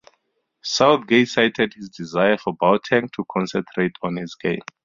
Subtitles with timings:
[0.63, 4.61] Southgate cited his desire for Boateng to "concentrate on his game".